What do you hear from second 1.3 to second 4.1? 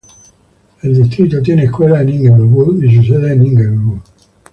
tiene escuelas en Inglewood y su sede en Inglewood.